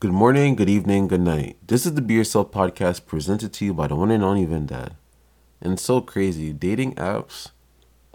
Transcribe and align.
Good 0.00 0.12
morning, 0.12 0.56
good 0.56 0.70
evening, 0.70 1.08
good 1.08 1.20
night. 1.20 1.58
This 1.66 1.84
is 1.84 1.92
the 1.92 2.00
Be 2.00 2.14
Yourself 2.14 2.50
podcast 2.50 3.04
presented 3.04 3.52
to 3.52 3.66
you 3.66 3.74
by 3.74 3.86
the 3.86 3.96
one 3.96 4.10
and 4.10 4.24
only 4.24 4.46
Vin 4.46 4.64
Dad. 4.64 4.96
And 5.60 5.74
it's 5.74 5.82
so 5.82 6.00
crazy. 6.00 6.54
Dating 6.54 6.94
apps 6.94 7.50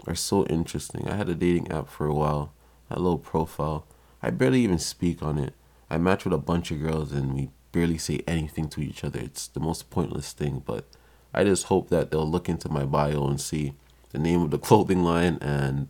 are 0.04 0.16
so 0.16 0.44
interesting. 0.46 1.06
I 1.06 1.14
had 1.14 1.28
a 1.28 1.34
dating 1.36 1.70
app 1.70 1.88
for 1.88 2.06
a 2.06 2.12
while, 2.12 2.52
a 2.90 2.98
little 2.98 3.20
profile. 3.20 3.86
I 4.20 4.30
barely 4.30 4.62
even 4.62 4.80
speak 4.80 5.22
on 5.22 5.38
it. 5.38 5.54
I 5.88 5.96
match 5.98 6.24
with 6.24 6.34
a 6.34 6.38
bunch 6.38 6.72
of 6.72 6.82
girls 6.82 7.12
and 7.12 7.32
we 7.32 7.50
barely 7.70 7.98
say 7.98 8.20
anything 8.26 8.68
to 8.70 8.80
each 8.80 9.04
other. 9.04 9.20
It's 9.20 9.46
the 9.46 9.60
most 9.60 9.88
pointless 9.88 10.32
thing, 10.32 10.64
but 10.66 10.86
I 11.32 11.44
just 11.44 11.66
hope 11.66 11.88
that 11.90 12.10
they'll 12.10 12.28
look 12.28 12.48
into 12.48 12.68
my 12.68 12.84
bio 12.84 13.28
and 13.28 13.40
see 13.40 13.74
the 14.10 14.18
name 14.18 14.42
of 14.42 14.50
the 14.50 14.58
clothing 14.68 15.04
line 15.04 15.38
and 15.40 15.86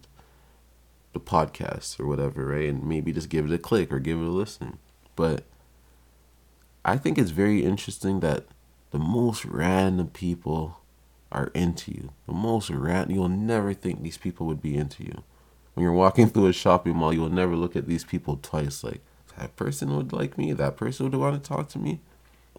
the 1.15 1.21
podcast 1.21 1.99
or 1.99 2.07
whatever, 2.07 2.49
right? 2.49 2.69
And 2.69 2.85
maybe 2.85 3.15
just 3.15 3.31
give 3.31 3.47
it 3.47 3.55
a 3.55 3.59
click 3.59 3.91
or 3.91 3.99
give 3.99 4.19
it 4.19 4.27
a 4.27 4.29
listen. 4.29 4.77
But 5.15 5.45
I 6.87 6.97
think 6.97 7.19
it's 7.19 7.33
very 7.33 7.65
interesting 7.65 8.21
that 8.21 8.45
the 8.93 8.99
most 9.01 9.45
random 9.45 10.07
people 10.07 10.79
are 11.33 11.49
into 11.49 11.91
you. 11.91 12.13
The 12.29 12.33
most 12.33 12.71
random, 12.71 13.17
you'll 13.17 13.29
never 13.29 13.75
think 13.75 14.03
these 14.03 14.17
people 14.17 14.47
would 14.47 14.63
be 14.63 14.77
into 14.77 15.03
you. 15.03 15.25
When 15.75 15.83
you're 15.83 15.93
walking 15.93 16.29
through 16.31 16.47
a 16.47 16.53
shopping 16.53 16.95
mall, 16.95 17.13
you'll 17.13 17.29
never 17.29 17.57
look 17.57 17.75
at 17.75 17.89
these 17.89 18.05
people 18.05 18.39
twice. 18.41 18.85
Like, 18.85 19.01
that 19.37 19.57
person 19.57 19.97
would 19.97 20.13
like 20.13 20.39
me. 20.39 20.53
That 20.53 20.77
person 20.77 21.11
would 21.11 21.19
want 21.19 21.43
to 21.43 21.47
talk 21.47 21.69
to 21.71 21.81
me. 21.81 21.99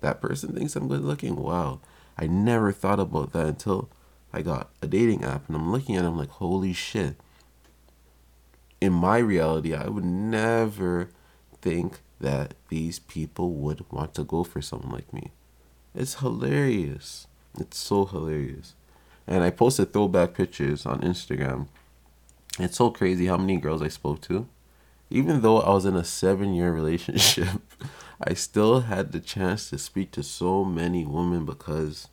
That 0.02 0.20
person 0.20 0.54
thinks 0.54 0.76
I'm 0.76 0.90
good 0.90 1.06
looking. 1.06 1.38
Wow. 1.38 1.80
I 2.18 2.28
never 2.28 2.74
thought 2.74 3.00
about 3.00 3.32
that 3.32 3.48
until 3.48 3.90
I 4.34 4.42
got 4.42 4.72
a 4.82 4.88
dating 4.88 5.24
app 5.24 5.48
and 5.48 5.56
I'm 5.56 5.72
looking 5.72 5.96
at 5.96 6.04
them 6.04 6.18
like, 6.18 6.32
holy 6.32 6.74
shit. 6.74 7.16
In 8.82 8.92
my 8.92 9.20
reality, 9.20 9.74
I 9.74 9.88
would 9.88 10.04
never 10.04 11.12
think 11.62 12.00
that 12.20 12.54
these 12.70 13.00
people 13.00 13.52
would 13.52 13.86
want 13.92 14.14
to 14.16 14.24
go 14.24 14.44
for 14.44 14.62
someone 14.62 14.92
like 14.92 15.14
me. 15.14 15.32
It's 15.94 16.16
hilarious. 16.16 17.28
It's 17.60 17.78
so 17.78 18.06
hilarious. 18.06 18.76
And 19.28 19.44
I 19.44 19.50
posted 19.50 19.92
throwback 19.92 20.34
pictures 20.34 20.86
on 20.86 21.02
Instagram. 21.02 21.68
It's 22.60 22.78
so 22.78 22.90
crazy 22.92 23.28
how 23.28 23.38
many 23.38 23.58
girls 23.58 23.82
I 23.82 23.88
spoke 23.88 24.22
to. 24.22 24.48
Even 25.10 25.42
though 25.42 25.60
I 25.60 25.70
was 25.72 25.86
in 25.86 25.96
a 25.96 26.04
seven 26.04 26.54
year 26.54 26.72
relationship, 26.82 27.62
I 28.22 28.34
still 28.34 28.82
had 28.82 29.12
the 29.12 29.20
chance 29.20 29.70
to 29.70 29.78
speak 29.78 30.12
to 30.12 30.24
so 30.24 30.64
many 30.64 31.06
women 31.06 31.46
because 31.46 32.08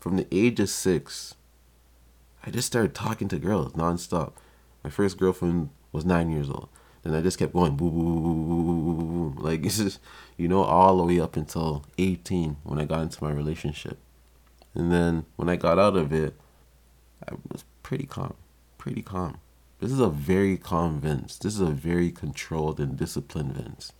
from 0.00 0.16
the 0.16 0.26
age 0.30 0.60
of 0.60 0.70
six, 0.70 1.34
I 2.44 2.50
just 2.50 2.68
started 2.68 2.94
talking 2.94 3.28
to 3.28 3.38
girls 3.38 3.72
nonstop. 3.72 4.32
My 4.84 4.90
first 4.90 5.18
girlfriend 5.18 5.70
was 5.92 6.04
nine 6.04 6.30
years 6.30 6.48
old. 6.48 6.68
And 7.06 7.14
I 7.14 7.20
just 7.20 7.38
kept 7.38 7.52
going 7.52 7.76
boom, 7.76 7.90
boom, 7.90 8.22
boom, 8.22 8.44
boom, 8.44 9.34
boom. 9.34 9.36
Like 9.44 9.64
it's 9.64 9.78
just, 9.78 10.00
you 10.36 10.48
know, 10.48 10.64
all 10.64 10.96
the 10.96 11.04
way 11.04 11.20
up 11.20 11.36
until 11.36 11.84
18 11.98 12.56
when 12.64 12.80
I 12.80 12.84
got 12.84 13.02
into 13.02 13.22
my 13.22 13.30
relationship. 13.30 13.96
And 14.74 14.90
then 14.90 15.24
when 15.36 15.48
I 15.48 15.54
got 15.54 15.78
out 15.78 15.96
of 15.96 16.12
it, 16.12 16.34
I 17.28 17.34
was 17.48 17.64
pretty 17.84 18.06
calm, 18.06 18.34
pretty 18.76 19.02
calm. 19.02 19.38
This 19.78 19.92
is 19.92 20.00
a 20.00 20.08
very 20.08 20.56
calm 20.56 20.98
Vince. 20.98 21.38
This 21.38 21.54
is 21.54 21.60
a 21.60 21.66
very 21.66 22.10
controlled 22.10 22.80
and 22.80 22.96
disciplined 22.96 23.52
Vince. 23.52 23.92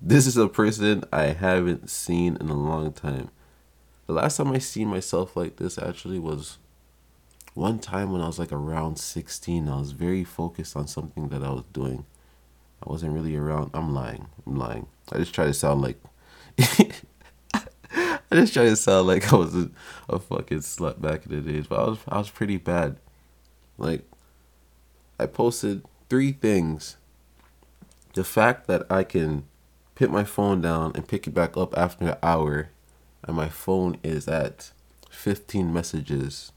This 0.00 0.26
is 0.26 0.38
a 0.38 0.48
person 0.48 1.04
I 1.12 1.26
haven't 1.26 1.90
seen 1.90 2.38
in 2.40 2.48
a 2.48 2.54
long 2.54 2.94
time. 2.94 3.28
The 4.06 4.14
last 4.14 4.38
time 4.38 4.52
I 4.52 4.58
seen 4.60 4.88
myself 4.88 5.36
like 5.36 5.56
this 5.56 5.76
actually 5.76 6.18
was 6.18 6.56
one 7.58 7.80
time 7.80 8.12
when 8.12 8.20
I 8.20 8.28
was 8.28 8.38
like 8.38 8.52
around 8.52 9.00
16, 9.00 9.68
I 9.68 9.80
was 9.80 9.90
very 9.90 10.22
focused 10.22 10.76
on 10.76 10.86
something 10.86 11.28
that 11.30 11.42
I 11.42 11.50
was 11.50 11.64
doing. 11.72 12.06
I 12.80 12.88
wasn't 12.88 13.14
really 13.14 13.34
around. 13.34 13.72
I'm 13.74 13.92
lying. 13.92 14.28
I'm 14.46 14.56
lying. 14.56 14.86
I 15.10 15.18
just 15.18 15.34
try 15.34 15.44
to 15.46 15.52
sound 15.52 15.82
like. 15.82 16.00
I 17.50 18.34
just 18.34 18.54
try 18.54 18.64
to 18.66 18.76
sound 18.76 19.08
like 19.08 19.32
I 19.32 19.36
was 19.36 19.56
a, 19.56 19.70
a 20.08 20.20
fucking 20.20 20.60
slut 20.60 21.00
back 21.00 21.26
in 21.26 21.32
the 21.32 21.52
days, 21.52 21.66
but 21.66 21.80
I 21.80 21.88
was 21.88 21.98
I 22.06 22.18
was 22.18 22.30
pretty 22.30 22.58
bad. 22.58 22.98
Like, 23.76 24.04
I 25.18 25.26
posted 25.26 25.84
three 26.08 26.30
things. 26.30 26.96
The 28.14 28.22
fact 28.22 28.68
that 28.68 28.86
I 28.88 29.02
can 29.02 29.48
put 29.96 30.12
my 30.12 30.22
phone 30.22 30.60
down 30.60 30.92
and 30.94 31.08
pick 31.08 31.26
it 31.26 31.34
back 31.34 31.56
up 31.56 31.76
after 31.76 32.10
an 32.10 32.16
hour, 32.22 32.68
and 33.24 33.36
my 33.36 33.48
phone 33.48 33.98
is 34.04 34.28
at 34.28 34.70
15 35.10 35.72
messages 35.72 36.52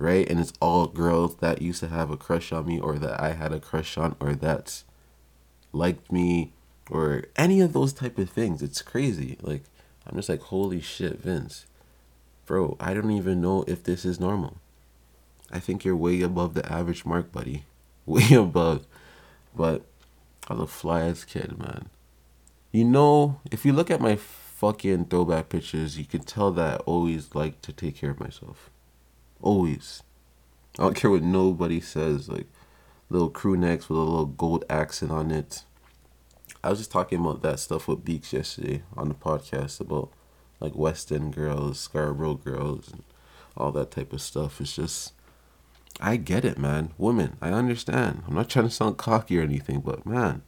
right? 0.00 0.28
And 0.28 0.40
it's 0.40 0.54
all 0.60 0.86
girls 0.86 1.36
that 1.36 1.62
used 1.62 1.80
to 1.80 1.88
have 1.88 2.10
a 2.10 2.16
crush 2.16 2.52
on 2.52 2.66
me 2.66 2.80
or 2.80 2.98
that 2.98 3.20
I 3.20 3.32
had 3.32 3.52
a 3.52 3.60
crush 3.60 3.98
on 3.98 4.16
or 4.18 4.34
that 4.34 4.82
liked 5.72 6.10
me 6.10 6.52
or 6.90 7.24
any 7.36 7.60
of 7.60 7.72
those 7.72 7.92
type 7.92 8.18
of 8.18 8.30
things. 8.30 8.62
It's 8.62 8.82
crazy. 8.82 9.36
Like 9.42 9.64
I'm 10.06 10.16
just 10.16 10.28
like, 10.28 10.40
holy 10.40 10.80
shit, 10.80 11.20
Vince. 11.20 11.66
Bro, 12.46 12.78
I 12.80 12.94
don't 12.94 13.12
even 13.12 13.40
know 13.40 13.64
if 13.68 13.84
this 13.84 14.04
is 14.04 14.18
normal. 14.18 14.56
I 15.52 15.60
think 15.60 15.84
you're 15.84 15.96
way 15.96 16.22
above 16.22 16.54
the 16.54 16.70
average 16.72 17.04
mark, 17.04 17.30
buddy. 17.30 17.64
Way 18.06 18.32
above. 18.32 18.86
But 19.54 19.82
I 20.48 20.54
was 20.54 20.62
a 20.62 20.66
fly 20.66 21.02
ass 21.02 21.22
kid, 21.22 21.56
man. 21.58 21.90
You 22.72 22.84
know, 22.84 23.40
if 23.52 23.64
you 23.64 23.72
look 23.72 23.90
at 23.90 24.00
my 24.00 24.16
fucking 24.16 25.04
throwback 25.04 25.48
pictures, 25.48 25.96
you 25.96 26.04
can 26.06 26.22
tell 26.22 26.50
that 26.52 26.74
I 26.74 26.76
always 26.84 27.34
like 27.34 27.60
to 27.62 27.72
take 27.72 27.96
care 27.96 28.10
of 28.10 28.18
myself. 28.18 28.70
Always. 29.42 30.02
I 30.78 30.82
don't 30.82 30.96
care 30.96 31.10
what 31.10 31.22
nobody 31.22 31.80
says. 31.80 32.28
Like 32.28 32.46
little 33.08 33.30
crew 33.30 33.56
necks 33.56 33.88
with 33.88 33.98
a 33.98 34.02
little 34.02 34.26
gold 34.26 34.64
accent 34.70 35.10
on 35.10 35.30
it. 35.30 35.64
I 36.62 36.70
was 36.70 36.78
just 36.78 36.92
talking 36.92 37.20
about 37.20 37.42
that 37.42 37.58
stuff 37.58 37.88
with 37.88 38.04
Beaks 38.04 38.32
yesterday 38.32 38.82
on 38.96 39.08
the 39.08 39.14
podcast 39.14 39.80
about 39.80 40.10
like 40.60 40.74
West 40.74 41.10
End 41.10 41.34
girls, 41.34 41.80
Scarborough 41.80 42.34
girls, 42.34 42.90
and 42.92 43.02
all 43.56 43.72
that 43.72 43.90
type 43.90 44.12
of 44.12 44.20
stuff. 44.20 44.60
It's 44.60 44.76
just, 44.76 45.14
I 46.00 46.16
get 46.16 46.44
it, 46.44 46.58
man. 46.58 46.92
Women, 46.98 47.38
I 47.40 47.48
understand. 47.50 48.24
I'm 48.28 48.34
not 48.34 48.50
trying 48.50 48.66
to 48.66 48.70
sound 48.70 48.98
cocky 48.98 49.38
or 49.38 49.42
anything, 49.42 49.80
but 49.80 50.04
man, 50.04 50.42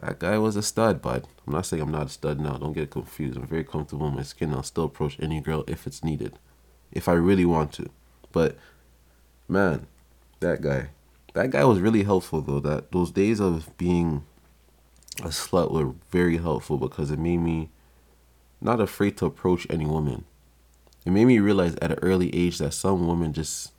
that 0.00 0.20
guy 0.20 0.38
was 0.38 0.54
a 0.54 0.62
stud, 0.62 1.02
bud. 1.02 1.26
I'm 1.44 1.54
not 1.54 1.66
saying 1.66 1.82
I'm 1.82 1.90
not 1.90 2.06
a 2.06 2.10
stud 2.10 2.38
now. 2.38 2.56
Don't 2.56 2.72
get 2.72 2.92
confused. 2.92 3.36
I'm 3.36 3.48
very 3.48 3.64
comfortable 3.64 4.06
in 4.06 4.14
my 4.14 4.22
skin. 4.22 4.54
I'll 4.54 4.62
still 4.62 4.84
approach 4.84 5.18
any 5.20 5.40
girl 5.40 5.64
if 5.66 5.88
it's 5.88 6.04
needed 6.04 6.38
if 6.94 7.08
I 7.08 7.12
really 7.12 7.44
want 7.44 7.72
to. 7.74 7.90
But 8.32 8.56
man, 9.48 9.86
that 10.40 10.62
guy, 10.62 10.88
that 11.34 11.50
guy 11.50 11.64
was 11.64 11.80
really 11.80 12.04
helpful 12.04 12.40
though. 12.40 12.60
That 12.60 12.92
those 12.92 13.10
days 13.10 13.40
of 13.40 13.76
being 13.76 14.24
a 15.20 15.28
slut 15.28 15.70
were 15.72 15.94
very 16.10 16.38
helpful 16.38 16.78
because 16.78 17.10
it 17.10 17.18
made 17.18 17.38
me 17.38 17.70
not 18.60 18.80
afraid 18.80 19.16
to 19.18 19.26
approach 19.26 19.66
any 19.68 19.84
woman. 19.84 20.24
It 21.04 21.10
made 21.10 21.26
me 21.26 21.38
realize 21.38 21.76
at 21.76 21.92
an 21.92 21.98
early 22.00 22.34
age 22.34 22.58
that 22.58 22.72
some 22.72 23.06
women 23.06 23.32
just 23.32 23.72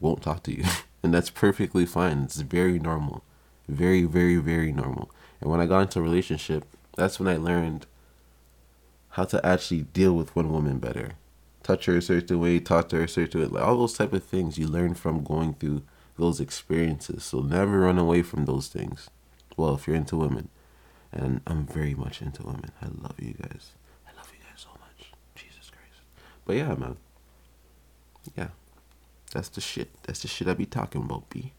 won't 0.00 0.22
talk 0.22 0.42
to 0.44 0.56
you. 0.56 0.64
and 1.02 1.12
that's 1.12 1.30
perfectly 1.30 1.84
fine. 1.84 2.22
It's 2.22 2.40
very 2.40 2.78
normal. 2.78 3.22
Very, 3.68 4.04
very, 4.04 4.36
very 4.36 4.72
normal. 4.72 5.10
And 5.40 5.50
when 5.50 5.60
I 5.60 5.66
got 5.66 5.80
into 5.82 5.98
a 5.98 6.02
relationship, 6.02 6.64
that's 6.96 7.20
when 7.20 7.28
I 7.28 7.36
learned 7.36 7.86
how 9.10 9.24
to 9.24 9.44
actually 9.44 9.82
deal 9.82 10.14
with 10.14 10.34
one 10.34 10.50
woman 10.50 10.78
better 10.78 11.12
touch 11.64 11.86
her 11.86 11.96
a 11.96 12.02
certain 12.02 12.38
way, 12.38 12.60
talk 12.60 12.88
to 12.90 12.96
her 12.96 13.04
a 13.04 13.08
certain 13.08 13.40
way, 13.40 13.46
like 13.48 13.64
all 13.64 13.76
those 13.76 13.94
type 13.94 14.12
of 14.12 14.22
things 14.22 14.56
you 14.56 14.68
learn 14.68 14.94
from 14.94 15.24
going 15.24 15.54
through 15.54 15.82
those 16.16 16.38
experiences. 16.38 17.24
So 17.24 17.40
never 17.40 17.80
run 17.80 17.98
away 17.98 18.22
from 18.22 18.44
those 18.44 18.68
things. 18.68 19.10
Well, 19.56 19.74
if 19.74 19.88
you're 19.88 19.96
into 19.96 20.16
women, 20.16 20.48
and 21.12 21.40
I'm 21.46 21.66
very 21.66 21.94
much 21.94 22.22
into 22.22 22.42
women. 22.42 22.70
I 22.82 22.86
love 22.86 23.14
you 23.18 23.34
guys. 23.34 23.72
I 24.06 24.16
love 24.16 24.30
you 24.32 24.40
guys 24.44 24.58
so 24.58 24.70
much. 24.80 25.12
Jesus 25.34 25.70
Christ. 25.70 26.02
But 26.44 26.56
yeah, 26.56 26.74
man. 26.74 26.96
Yeah. 28.36 28.48
That's 29.32 29.48
the 29.48 29.60
shit. 29.60 29.90
That's 30.02 30.22
the 30.22 30.28
shit 30.28 30.48
I 30.48 30.54
be 30.54 30.66
talking 30.66 31.02
about, 31.02 31.30
B. 31.30 31.52